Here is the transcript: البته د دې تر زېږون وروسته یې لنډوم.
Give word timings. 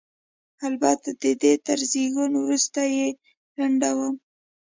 البته 0.67 1.09
د 1.23 1.25
دې 1.41 1.53
تر 1.65 1.79
زېږون 1.91 2.31
وروسته 2.37 2.81
یې 2.97 3.07
لنډوم. 3.57 4.15